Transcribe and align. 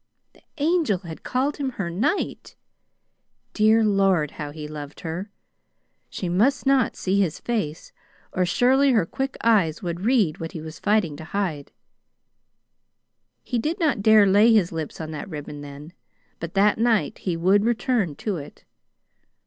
The 0.33 0.41
Angel 0.57 0.97
had 1.01 1.21
called 1.21 1.57
him 1.57 1.73
her 1.73 1.91
knight! 1.91 2.55
Dear 3.53 3.83
Lord, 3.83 4.31
how 4.31 4.49
he 4.49 4.67
loved 4.67 5.01
her! 5.01 5.29
She 6.09 6.27
must 6.27 6.65
not 6.65 6.95
see 6.95 7.21
his 7.21 7.37
face, 7.39 7.91
or 8.33 8.43
surely 8.43 8.93
her 8.93 9.05
quick 9.05 9.37
eyes 9.43 9.83
would 9.83 9.99
read 10.01 10.39
what 10.39 10.53
he 10.53 10.59
was 10.59 10.79
fighting 10.79 11.15
to 11.17 11.23
hide. 11.23 11.71
He 13.43 13.59
did 13.59 13.79
not 13.79 14.01
dare 14.01 14.25
lay 14.25 14.51
his 14.51 14.71
lips 14.71 14.99
on 14.99 15.11
that 15.11 15.29
ribbon 15.29 15.61
then, 15.61 15.93
but 16.39 16.55
that 16.55 16.79
night 16.79 17.19
he 17.19 17.37
would 17.37 17.63
return 17.63 18.15
to 18.15 18.37
it. 18.37 18.63